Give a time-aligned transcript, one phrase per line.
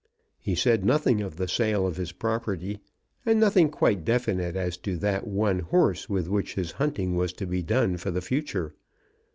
[0.39, 2.79] He said nothing of the sale of his property,
[3.23, 7.45] and nothing quite definite as to that one horse with which his hunting was to
[7.45, 8.73] be done for the future.